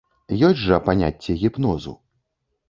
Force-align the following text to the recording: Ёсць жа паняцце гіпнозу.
Ёсць 0.47 0.61
жа 0.61 0.79
паняцце 0.87 1.35
гіпнозу. 1.43 1.95